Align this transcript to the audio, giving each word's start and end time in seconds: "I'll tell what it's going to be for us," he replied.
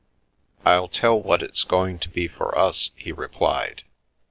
"I'll 0.65 0.87
tell 0.87 1.21
what 1.21 1.43
it's 1.43 1.63
going 1.63 1.99
to 1.99 2.09
be 2.09 2.27
for 2.27 2.57
us," 2.57 2.89
he 2.95 3.11
replied. 3.11 3.83